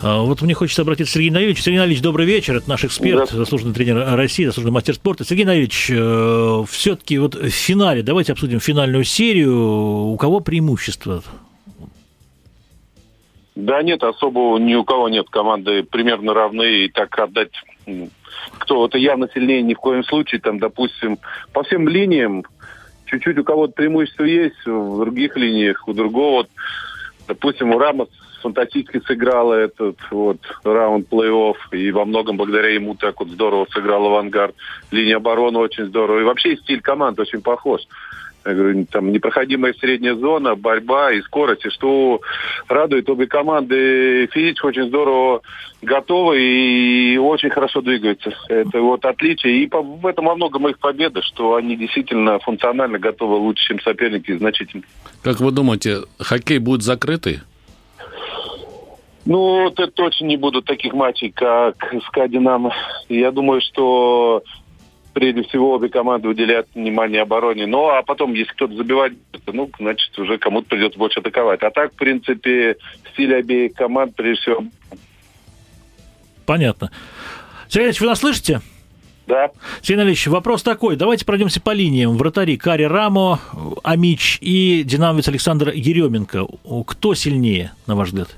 [0.00, 1.62] А, вот мне хочется обратиться к Сергею Наилевичу.
[1.62, 2.54] Сергей Наилевич, добрый вечер.
[2.54, 3.36] Это наш эксперт, да.
[3.36, 5.24] заслуженный тренер России, заслуженный мастер спорта.
[5.24, 10.06] Сергей Наилевич, э, все-таки вот в финале, давайте обсудим финальную серию.
[10.06, 11.24] У кого преимущество?
[13.56, 17.50] Да нет, особо ни у кого нет команды примерно равны, и так отдать
[18.58, 21.18] кто-то явно сильнее ни в коем случае, там, допустим,
[21.52, 22.44] по всем линиям
[23.06, 26.50] чуть-чуть у кого-то преимущество есть, в других линиях у другого, вот,
[27.26, 28.08] допустим, у Рамос
[28.40, 34.06] фантастически сыграла этот вот раунд плей-офф, и во многом благодаря ему так вот здорово сыграл
[34.06, 34.54] авангард.
[34.90, 36.20] Линия обороны очень здорово.
[36.20, 37.82] И вообще стиль команд очень похож.
[38.44, 42.20] Я говорю, там непроходимая средняя зона, борьба и скорость, и что
[42.68, 45.42] радует обе команды физически очень здорово
[45.82, 48.32] готовы и очень хорошо двигаются.
[48.48, 49.62] Это вот отличие.
[49.62, 53.80] И по, в этом во многом их победа, что они действительно функционально готовы лучше, чем
[53.80, 54.84] соперники, значительно.
[55.22, 57.40] Как вы думаете, хоккей будет закрытый?
[59.26, 61.76] Ну, это точно не будут таких матчей, как
[62.06, 62.74] СКА «Динамо».
[63.08, 64.42] Я думаю, что
[65.12, 67.66] прежде всего обе команды уделяют внимание обороне.
[67.66, 69.14] Ну, а потом, если кто-то забивает,
[69.46, 71.62] ну, значит, уже кому-то придется больше атаковать.
[71.62, 72.76] А так, в принципе,
[73.12, 74.64] стиль обеих команд, прежде всего...
[76.46, 76.90] Понятно.
[77.68, 78.60] Сергей Ильич, вы нас слышите?
[79.26, 79.50] Да.
[79.82, 80.96] Сергей Ильич, вопрос такой.
[80.96, 82.16] Давайте пройдемся по линиям.
[82.16, 83.38] Вратари Кари Рамо,
[83.84, 86.46] Амич и динамовец Александр Еременко.
[86.86, 88.36] Кто сильнее, на ваш взгляд?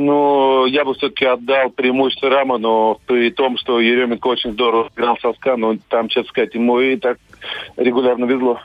[0.00, 5.18] Ну, я бы все-таки отдал преимущество Рама, но при том, что Еременко очень здорово играл
[5.20, 7.18] соска, но там, честно сказать, ему и так
[7.76, 8.60] регулярно везло.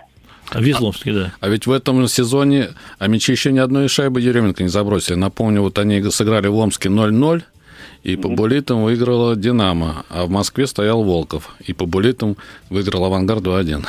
[0.54, 1.34] Везловский, да.
[1.40, 2.68] А ведь в этом сезоне
[3.00, 5.16] а мячи еще ни одной шайбы Еременко не забросили.
[5.16, 7.42] Напомню, вот они сыграли в Омске 0-0,
[8.04, 11.56] и по буллитам выиграла «Динамо», а в Москве стоял Волков.
[11.66, 12.38] И по буллитам
[12.70, 13.84] выиграл «Авангард» 2-1.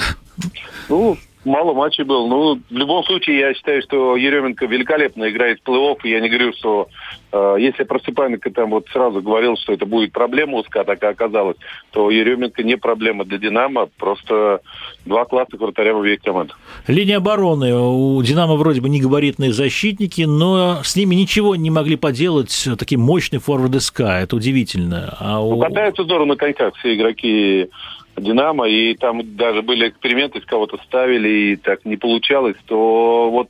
[0.89, 2.29] Ну, мало матчей был.
[2.29, 5.99] Ну, в любом случае, я считаю, что Еременко великолепно играет в плей-офф.
[6.05, 6.89] Я не говорю, что
[7.33, 11.07] э, если Просыпаненко там вот сразу говорил, что это будет проблема у СКА, так и
[11.07, 11.57] оказалось,
[11.91, 13.89] то Еременко не проблема для «Динамо».
[13.99, 14.61] Просто
[15.05, 16.59] два классных вратаря в обеих командах.
[16.87, 17.75] Линия обороны.
[17.75, 22.99] У «Динамо» вроде бы не габаритные защитники, но с ними ничего не могли поделать такие
[22.99, 24.21] мощные форварды СКА.
[24.23, 25.17] Это удивительно.
[25.21, 25.57] А у...
[25.57, 27.69] Ну, катаются здорово на коньках все игроки
[28.17, 33.49] Динамо, и там даже были эксперименты, с кого-то ставили, и так не получалось, то вот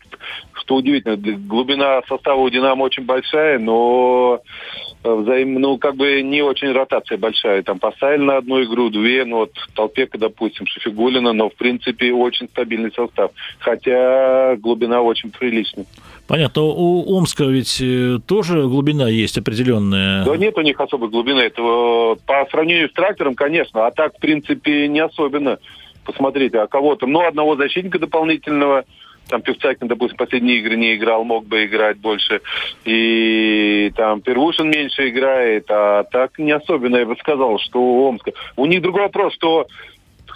[0.65, 4.41] что удивительно, глубина состава у Динамо очень большая, но
[5.03, 7.63] э, взаим, ну, как бы не очень ротация большая.
[7.63, 12.49] Там поставили на одну игру, две, ну, вот Толпека, допустим, Шефигулина, но, в принципе, очень
[12.49, 13.33] стабильный состав.
[13.59, 15.87] Хотя глубина очень приличная.
[16.27, 16.63] Понятно.
[16.63, 20.25] У Омска ведь э, тоже глубина есть определенная.
[20.25, 21.41] Да нет у них особой глубины.
[21.41, 23.87] Это э, по сравнению с трактором, конечно.
[23.87, 25.59] А так, в принципе, не особенно.
[26.05, 28.85] Посмотрите, а кого-то, ну, одного защитника дополнительного,
[29.29, 32.41] там Певцакин, допустим, последние игры не играл, мог бы играть больше.
[32.85, 38.33] И там Первушин меньше играет, а так не особенно, я бы сказал, что у Омска.
[38.57, 39.67] У них другой вопрос, что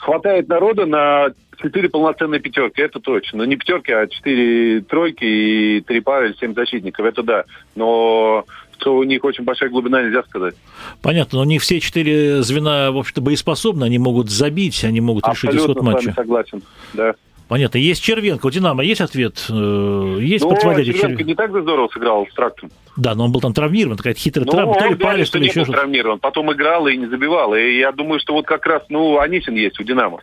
[0.01, 1.29] хватает народа на
[1.61, 3.39] четыре полноценные пятерки, это точно.
[3.39, 7.45] Но не пятерки, а четыре тройки и три пары, семь защитников, это да.
[7.75, 8.45] Но
[8.79, 10.55] что у них очень большая глубина, нельзя сказать.
[11.03, 15.25] Понятно, но у них все четыре звена, в общем-то, боеспособны, они могут забить, они могут
[15.25, 15.97] Абсолютно решить исход матча.
[16.11, 16.63] Абсолютно согласен,
[16.95, 17.15] да.
[17.49, 17.79] Понятно.
[17.79, 18.47] Есть Червенко.
[18.47, 19.47] У «Динамо» есть ответ?
[19.49, 22.71] Э, есть ну, противодействие Червенко Червенко не так здорово сыграл с трактом.
[22.97, 25.47] Да, но он был там травмирован, такая хитрая ну, травма, то ли палец, то ли
[25.47, 25.79] еще что-то.
[25.79, 27.55] травмирован, потом играл и не забивал.
[27.55, 30.21] И я думаю, что вот как раз, ну, Анисин есть у «Динамо»,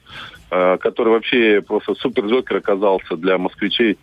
[0.51, 3.97] э, который вообще просто супер-джокер оказался для москвичей.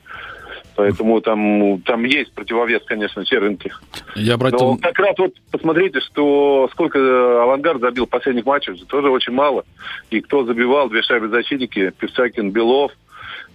[0.75, 3.71] Поэтому там, там есть противовес, конечно, Червенки.
[4.15, 4.73] Я обратил...
[4.73, 9.65] Но как раз вот посмотрите, что сколько авангард забил в последних матчах, тоже очень мало.
[10.11, 12.93] И кто забивал, две шайбы защитники, Певсакин, Белов,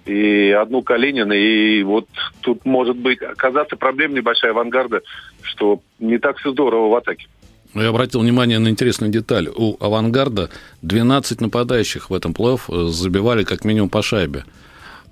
[0.08, 1.34] и одну Калинина.
[1.34, 2.08] И вот
[2.42, 5.02] тут может быть оказаться проблема небольшая авангарда,
[5.42, 7.28] что не так все здорово в атаке.
[7.74, 9.50] Я обратил внимание на интересную деталь.
[9.54, 10.50] У «Авангарда»
[10.82, 14.46] 12 нападающих в этом плей-офф э, забивали как минимум по шайбе.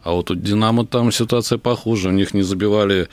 [0.03, 2.09] А вот у «Динамо» там ситуация похуже.
[2.09, 3.07] У них не забивали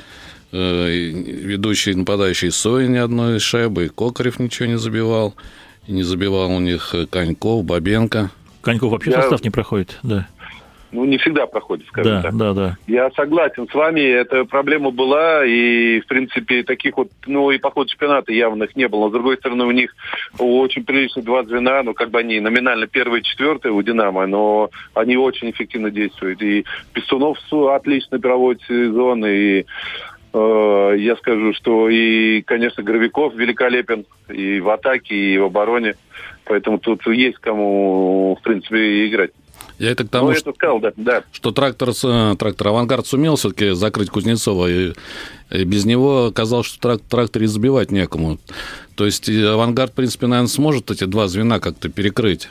[0.52, 5.34] э, ведущие нападающие Сои ни одной шайбы, и Кокарев ничего не забивал.
[5.86, 8.30] И не забивал у них Коньков, Бабенко.
[8.62, 9.22] Коньков вообще Я...
[9.22, 10.28] состав не проходит, да
[10.92, 12.36] ну, не всегда проходит, скажем да, так.
[12.36, 12.76] Да, да.
[12.86, 17.70] Я согласен с вами, эта проблема была, и, в принципе, таких вот, ну, и по
[17.70, 19.00] ходу чемпионата явных не было.
[19.00, 19.94] Но, с другой стороны, у них
[20.38, 24.70] очень приличные два звена, ну, как бы они номинально первые и четвертые у «Динамо», но
[24.94, 26.42] они очень эффективно действуют.
[26.42, 29.64] И Пестунов отлично проводит сезон, и
[30.34, 35.94] э, я скажу, что и, конечно, Гравиков великолепен и в атаке, и в обороне.
[36.44, 39.30] Поэтому тут есть кому, в принципе, играть.
[39.78, 41.24] Я это к тому, ну, что, сказал, да, да.
[41.32, 41.92] что трактор,
[42.36, 44.92] трактор «Авангард» сумел все-таки закрыть Кузнецова, и,
[45.50, 48.38] и без него оказалось, что трак, трактор избивать некому.
[48.94, 52.48] То есть «Авангард», в принципе, наверное, сможет эти два звена как-то перекрыть.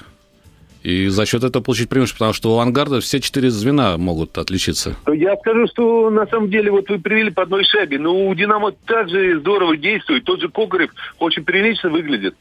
[0.84, 4.96] и за счет этого получить преимущество, потому что у «Авангарда» все четыре звена могут отличиться.
[5.08, 8.72] Я скажу, что на самом деле вот вы привели по одной шабе, но у «Динамо»
[8.86, 10.24] также здорово действует.
[10.24, 12.36] Тот же Кокарев очень прилично выглядит.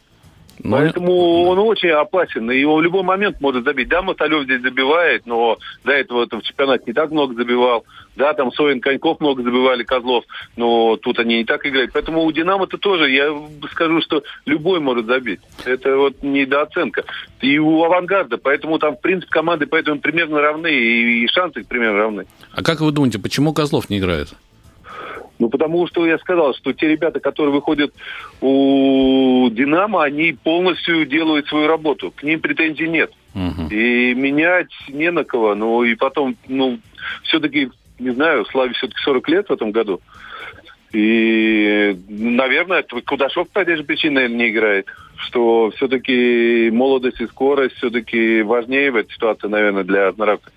[0.62, 0.76] Но...
[0.76, 3.88] Ну, Поэтому он очень опасен, и он в любой момент может забить.
[3.88, 7.84] Да, Мотолев здесь забивает, но до этого в чемпионате не так много забивал.
[8.16, 10.24] Да, там Соин, Коньков много забивали, Козлов,
[10.56, 11.92] но тут они не так играют.
[11.92, 13.32] Поэтому у «Динамо»-то тоже, я
[13.70, 15.40] скажу, что любой может забить.
[15.64, 17.04] Это вот недооценка.
[17.40, 22.26] И у «Авангарда», поэтому там, в принципе, команды поэтому примерно равны, и шансы примерно равны.
[22.52, 24.34] А как вы думаете, почему Козлов не играет?
[25.40, 27.94] Ну, потому что я сказал, что те ребята, которые выходят
[28.42, 32.12] у «Динамо», они полностью делают свою работу.
[32.14, 33.10] К ним претензий нет.
[33.34, 33.68] Угу.
[33.70, 35.54] И менять не на кого.
[35.54, 36.78] Ну, и потом, ну,
[37.22, 40.02] все-таки, не знаю, Славе все-таки 40 лет в этом году.
[40.92, 44.86] И, наверное, Кудашов по этой же причине, наверное, не играет.
[45.16, 50.50] Что все-таки молодость и скорость все-таки важнее в этой ситуации, наверное, для однорака.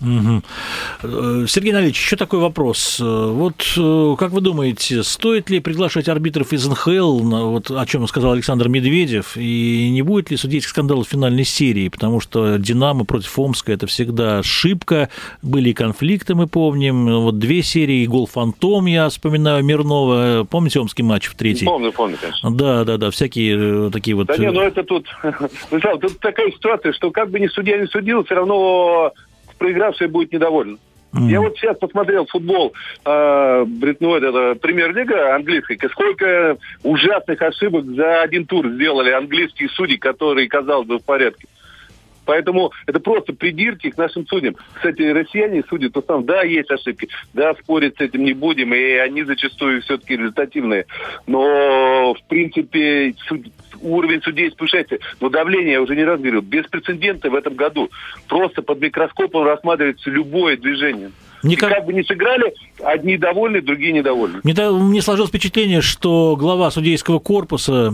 [0.00, 1.46] Угу.
[1.46, 2.98] Сергей Налич, еще такой вопрос.
[3.00, 8.06] Э, вот э, как вы думаете, стоит ли приглашать арбитров из НХЛ, вот о чем
[8.06, 11.88] сказал Александр Медведев, и не будет ли судейских скандалов в финальной серии?
[11.88, 15.10] Потому что «Динамо» против Омска– это всегда ошибка,
[15.42, 21.26] были конфликты, мы помним, вот две серии, гол «Фантом», я вспоминаю, Мирнова, помните омский матч
[21.26, 21.66] в третий?
[21.66, 22.50] Помню, помню, конечно.
[22.50, 24.28] Да, да, да, всякие такие вот...
[24.28, 25.06] Да не, ну это тут,
[25.70, 29.12] тут такая ситуация, что как бы ни судья не судил, все равно
[29.60, 30.78] проигравший будет недоволен.
[31.12, 31.28] Mm.
[31.28, 32.72] Я вот сейчас посмотрел футбол,
[33.04, 33.66] э,
[34.00, 40.86] ну, это премьер-лига английской, сколько ужасных ошибок за один тур сделали английские судьи, которые, казалось
[40.86, 41.46] бы, в порядке.
[42.26, 44.54] Поэтому это просто придирки к нашим судьям.
[44.74, 48.92] Кстати, россияне судят, то там, да, есть ошибки, да, спорить с этим не будем, и
[48.94, 50.86] они зачастую все-таки результативные.
[51.26, 53.46] Но, в принципе, суд,
[53.80, 54.98] уровень судей повышается.
[55.20, 57.90] Но давление, я уже не раз говорил, без прецедента в этом году.
[58.28, 61.10] Просто под микроскопом рассматривается любое движение.
[61.42, 61.70] Никак...
[61.70, 64.40] И как бы не сыграли, одни довольны, другие недовольны.
[64.42, 67.92] Мне, мне сложилось впечатление, что глава судейского корпуса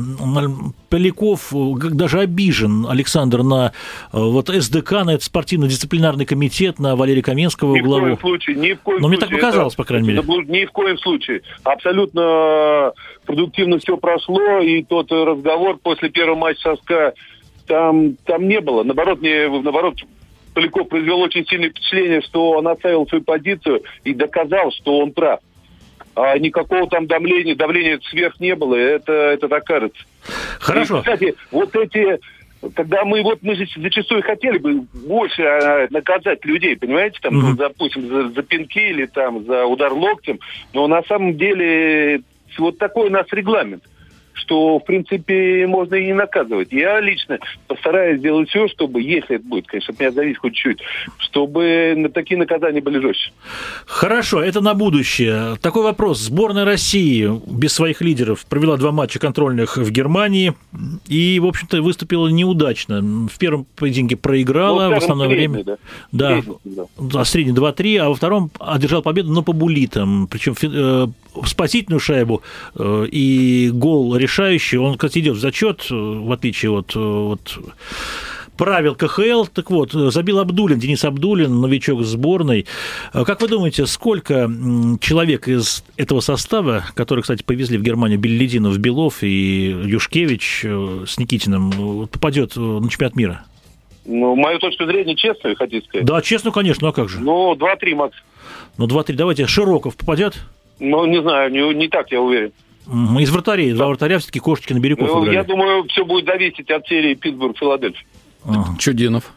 [0.88, 3.72] Поляков даже обижен, Александр, на
[4.12, 8.08] э, вот СДК, на этот спортивно-дисциплинарный комитет, на Валерия Каменского ни главу.
[8.08, 9.08] Ни в коем случае, ни в коем Но случае.
[9.08, 10.22] мне так показалось, это, по крайней мере.
[10.48, 11.42] Ни в коем случае.
[11.64, 12.92] Абсолютно
[13.24, 17.14] продуктивно все прошло, и тот разговор после первого матча СКА
[17.66, 18.82] там, там не было.
[18.84, 19.96] Наоборот, не, наоборот,
[20.56, 25.40] Поляков произвел очень сильное впечатление, что он оставил свою позицию и доказал, что он прав.
[26.14, 30.02] А никакого там давления, давления сверх не было, это, это так кажется.
[30.58, 30.96] Хорошо.
[30.96, 32.18] И, кстати, вот эти
[32.74, 37.56] когда мы вот мы зачастую хотели бы больше а, наказать людей, понимаете, там, mm-hmm.
[37.56, 40.40] допустим, за, за пинки или там за удар локтем,
[40.72, 42.22] но на самом деле
[42.56, 43.82] вот такой у нас регламент
[44.36, 46.72] что, в принципе, можно и не наказывать.
[46.72, 50.78] Я лично постараюсь сделать все, чтобы, если это будет, конечно, от меня зависит хоть чуть,
[51.18, 53.32] чтобы такие наказания были жестче.
[53.86, 55.56] Хорошо, это на будущее.
[55.60, 56.20] Такой вопрос.
[56.20, 60.54] Сборная России без своих лидеров провела два матча контрольных в Германии
[61.08, 63.00] и, в общем-то, выступила неудачно.
[63.00, 65.64] В первом поединке проиграла, ну, в основное время...
[66.12, 67.24] Да, да, да.
[67.24, 70.28] средний 2-3, а во втором одержал победу, но по булитам.
[70.28, 71.06] Причем э,
[71.44, 72.42] спасительную шайбу
[72.74, 77.58] э, и гол решающий, он, кстати, идет в зачет, э, в отличие от, э, от
[78.56, 79.44] правил КХЛ.
[79.52, 82.66] Так вот, забил Абдулин, Денис Абдулин, новичок сборной.
[83.12, 84.50] Как вы думаете, сколько
[85.00, 92.08] человек из этого состава, который, кстати, повезли в Германию Беллидинов, Белов и Юшкевич с Никитиным,
[92.08, 93.44] попадет на чемпионат мира?
[94.06, 96.06] Ну, мою точку зрения, честно, хотите сказать?
[96.06, 97.20] Да, честно, конечно, а как же?
[97.20, 98.16] Ну, 2-3, Макс.
[98.78, 100.40] Ну, 2-3, давайте, Широков попадет?
[100.78, 102.52] Ну, не знаю, не, не так, я уверен.
[102.86, 106.86] Из вратарей, два вратаря все-таки кошечки на Бирюков ну, Я думаю, все будет зависеть от
[106.86, 108.06] серии Питтсбург-Филадельфия.
[108.44, 108.76] Ага.
[108.78, 109.32] Чудинов.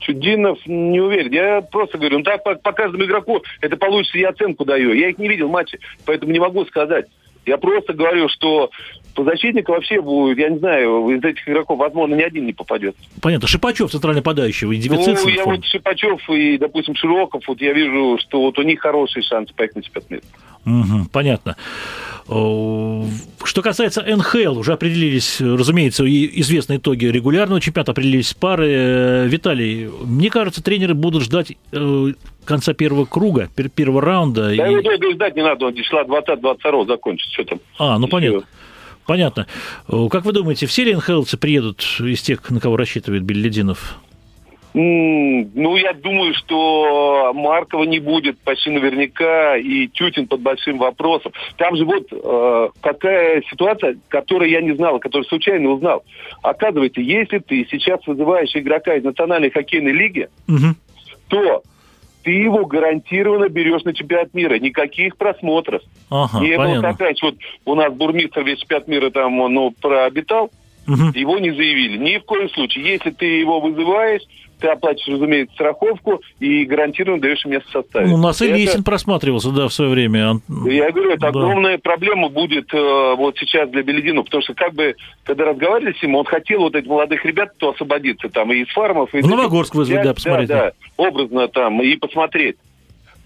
[0.00, 1.32] Чудинов не уверен.
[1.32, 4.92] Я просто говорю, ну так по, по каждому игроку это получится, я оценку даю.
[4.92, 7.06] Я их не видел в матче, поэтому не могу сказать.
[7.46, 8.70] Я просто говорю, что
[9.14, 12.94] по защитнику вообще будет, я не знаю, из этих игроков, возможно, ни один не попадет.
[13.20, 13.48] Понятно.
[13.48, 15.18] Шипачев, центральный подающий, и дефицит.
[15.24, 19.22] Ну, я вот Шипачев и, допустим, Широков, вот я вижу, что вот у них хороший
[19.22, 20.22] шанс поехать на чемпионат мира.
[20.64, 21.56] Угу, понятно.
[22.28, 28.68] Что касается НХЛ, уже определились, разумеется, известные итоги регулярного чемпионата, определились пары.
[28.70, 32.12] Э, Виталий, мне кажется, тренеры будут ждать э,
[32.44, 34.54] конца первого круга, первого раунда.
[34.54, 34.72] Да, и...
[34.72, 37.60] его ждать не надо, он числа 20-22 закончится, что там.
[37.78, 38.42] А, ну понятно.
[39.06, 39.46] Понятно.
[40.10, 43.96] Как вы думаете, все ли НХЛцы приедут из тех, на кого рассчитывает Беллидинов?
[44.74, 51.32] Ну, я думаю, что Маркова не будет почти наверняка, и Тютин под большим вопросом.
[51.56, 56.04] Там же вот э, какая ситуация, которую я не знал, которую случайно узнал.
[56.42, 60.74] Оказывается, если ты сейчас вызываешь игрока из Национальной хоккейной лиги, угу.
[61.28, 61.62] то
[62.22, 64.58] ты его гарантированно берешь на чемпионат мира.
[64.58, 65.82] Никаких просмотров.
[66.10, 67.26] Ага, не было так раньше.
[67.26, 70.50] Вот у нас бурмистр весь чемпионат мира там ну, прообитал,
[70.88, 71.10] угу.
[71.14, 71.98] его не заявили.
[71.98, 72.92] Ни в коем случае.
[72.92, 74.22] Если ты его вызываешь,
[74.58, 78.08] ты оплачиваешь, разумеется, страховку и гарантированно даешь место в составе.
[78.08, 80.40] Ну, у нас и Лесин просматривался, да, в свое время.
[80.66, 81.28] Я говорю, это да.
[81.28, 86.02] огромная проблема будет э, вот сейчас для Беледину, потому что как бы, когда разговаривали с
[86.02, 89.20] ним, он хотел вот этих молодых ребят, кто освободиться там, и из фармов, и...
[89.20, 90.48] В Новогорск вызвать, да, посмотреть.
[90.48, 92.56] Да, да, образно там, и посмотреть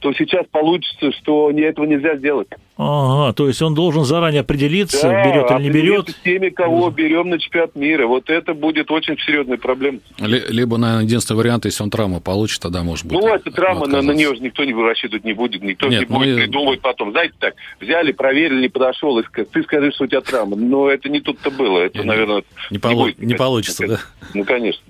[0.02, 2.48] то сейчас получится, что этого нельзя сделать.
[2.76, 6.08] Ага, то есть он должен заранее определиться, да, берет или не берет.
[6.08, 8.08] с теми, кого берем на чемпионат мира.
[8.08, 10.00] Вот это будет очень серьезная проблема.
[10.18, 13.20] Либо, наверное, единственный вариант, если он травму получит, тогда может быть.
[13.20, 16.06] Ну, это травма, на, на нее же никто не рассчитывать не будет, никто Нет, не
[16.06, 17.12] будет ну, придумывать потом.
[17.12, 20.56] Знаете, так, взяли, проверили, не подошел, и ты скажи, что у тебя травма.
[20.56, 21.78] Но это не тут-то было.
[21.78, 24.00] Это, не, наверное, не, не, полу- будет, не получится, да?
[24.34, 24.82] Ну, конечно.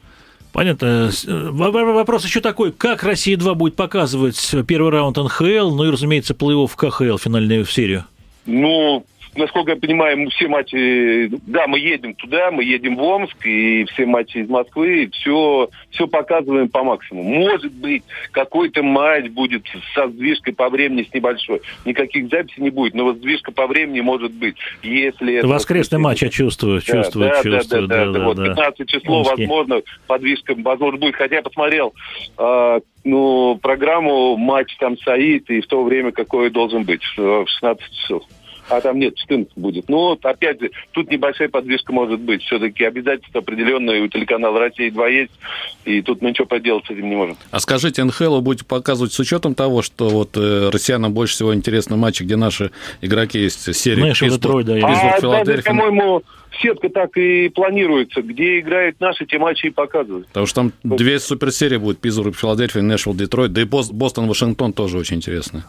[0.53, 1.11] Понятно.
[1.27, 2.73] Э, вопрос еще такой.
[2.73, 8.05] Как Россия-2 будет показывать первый раунд НХЛ, ну и, разумеется, плей-офф КХЛ, финальную серию?
[8.45, 9.05] Ну,
[9.37, 14.07] насколько я понимаю, все матчи, да, мы едем туда, мы едем в Омск, и все
[14.07, 17.41] матчи из Москвы, все, все показываем по максимуму.
[17.41, 19.65] Может быть, какой-то матч будет
[19.95, 21.63] со сдвижкой по времени с небольшой.
[21.85, 25.37] Никаких записей не будет, но вот сдвижка по времени может быть, если...
[25.37, 27.89] Это Воскресный матч, я чувствую, чувствую, да, чувствую.
[27.89, 29.47] Да, да, да, да, да, вот 15 число, Омский.
[29.47, 31.17] возможно, подвижка, возможно, будет.
[31.17, 31.95] Хотя я посмотрел
[32.39, 37.93] э, ну, программу матч там Саид и в то время какой должен быть, в 16
[37.95, 38.23] часов
[38.77, 39.89] а там нет, 14 будет.
[39.89, 42.43] Ну, опять же, тут небольшая подвижка может быть.
[42.43, 45.33] Все-таки обязательства определенные у телеканала «Россия-2» есть,
[45.85, 47.37] и тут мы ничего поделать с этим не можем.
[47.51, 51.97] А скажите, НХЛ будете показывать с учетом того, что вот э, россиянам больше всего интересны
[51.97, 52.71] матчи, где наши
[53.03, 54.79] игроки есть, серия Нэшвилл, Детройт, да.
[54.83, 56.23] А, даже, по-моему,
[56.61, 58.23] сетка так и планируется.
[58.23, 60.27] Где играют наши, те матчи и показывают.
[60.29, 61.99] Потому что там две суперсерии будут.
[61.99, 63.53] Питтсбург, Филадельфия, Нэшвилл, Детройт.
[63.53, 65.65] Да и Бостон, Вашингтон тоже очень интересно.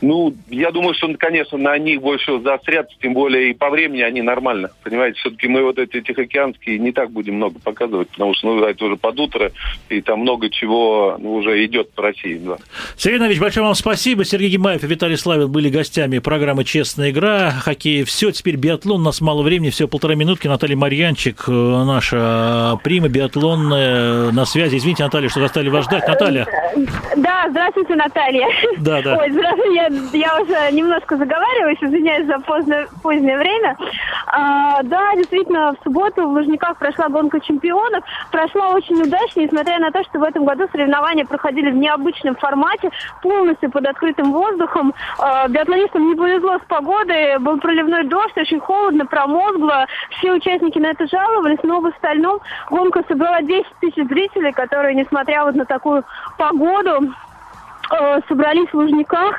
[0.00, 4.22] Ну, я думаю, что, конечно, на них больше заостряться, тем более и по времени они
[4.22, 4.70] нормально.
[4.82, 8.84] Понимаете, все-таки мы вот эти тихоокеанские не так будем много показывать, потому что, ну, это
[8.84, 9.52] уже под утро,
[9.88, 12.38] и там много чего ну, уже идет по России.
[12.44, 12.58] Да.
[12.96, 14.24] Сергей Иванович, большое вам спасибо.
[14.24, 17.50] Сергей Гимаев и Виталий Славин были гостями программы «Честная игра».
[17.50, 18.04] Хоккей.
[18.04, 19.00] Все, теперь биатлон.
[19.00, 20.48] У нас мало времени, все полтора минутки.
[20.48, 24.76] Наталья Марьянчик, э, наша прима биатлонная, на связи.
[24.76, 26.06] Извините, Наталья, что заставили вас ждать.
[26.08, 26.46] Наталья.
[27.16, 28.48] Да, здравствуйте, Наталья.
[28.78, 29.18] Да, да.
[29.18, 33.76] Ой, здравствуйте, я, я уже немножко заговариваюсь, извиняюсь за поздно, позднее время.
[34.26, 38.02] А, да, действительно, в субботу в Лужниках прошла гонка чемпионов.
[38.32, 42.90] Прошла очень удачно, несмотря на то, что в этом году соревнования проходили в необычном формате,
[43.22, 44.92] полностью под открытым воздухом.
[45.18, 49.86] А, биатлонистам не повезло с погодой, был проливной дождь, очень холодно, промозгло.
[50.18, 52.40] Все участники на это жаловались, но в остальном
[52.70, 56.04] гонка собрала 10 тысяч зрителей, которые, несмотря вот на такую
[56.38, 57.12] погоду,
[58.28, 59.36] собрались в Лужниках.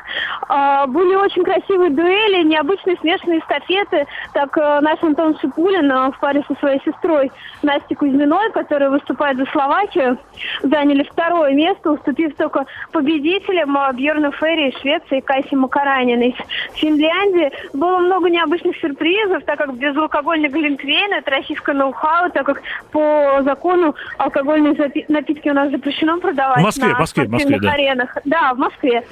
[0.48, 4.06] А, были очень красивые дуэли, необычные смешанные эстафеты.
[4.34, 7.32] Так э, наш Антон Шипулин э, в паре со своей сестрой
[7.64, 10.18] Настей Кузьминой, которая выступает за Словакию,
[10.64, 16.36] заняли второе место, уступив только победителям Бьерну Ферри из Швеции Кайси Макараниной из
[16.76, 17.52] Финляндии.
[17.74, 23.96] Было много необычных сюрпризов, так как безалкогольный глинтвейн– это российское ноу-хау, так как по закону
[24.18, 24.76] алкогольные
[25.08, 27.72] напитки у нас запрещено продавать в Москве, на Москве, Москве, да.
[27.72, 28.18] аренах.
[28.26, 29.04] Да, да, в Москве.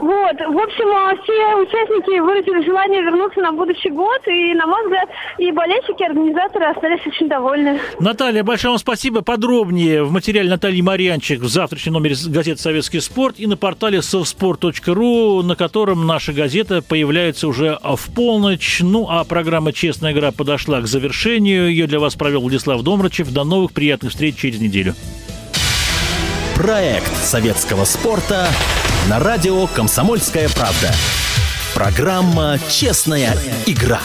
[0.00, 0.36] Вот.
[0.36, 4.20] В общем, а, все участники выразили желание вернуться на будущий год.
[4.26, 5.08] И, на мой взгляд,
[5.38, 7.80] и болельщики, и организаторы остались очень довольны.
[7.98, 9.22] Наталья, большое вам спасибо.
[9.22, 15.42] Подробнее в материале Натальи Марьянчик в завтрашнем номере газеты «Советский спорт» и на портале совспорт.ру,
[15.42, 18.80] на котором наша газета появляется уже в полночь.
[18.82, 21.70] Ну, а программа «Честная игра» подошла к завершению.
[21.70, 23.32] Ее для вас провел Владислав Домрачев.
[23.32, 24.94] До новых приятных встреч через неделю.
[26.60, 28.46] Проект советского спорта
[29.08, 30.92] на радио «Комсомольская правда».
[31.72, 33.34] Программа «Честная
[33.64, 34.02] игра».